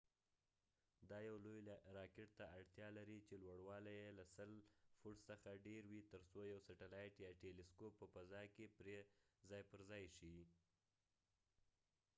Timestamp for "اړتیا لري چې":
2.57-3.41